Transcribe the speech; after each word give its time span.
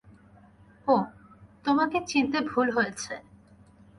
ওহ, 0.87 1.03
তোমাকে 1.65 1.97
চিনতে 2.07 2.37
ভুল 2.49 2.67
হয়েছে। 2.71 3.13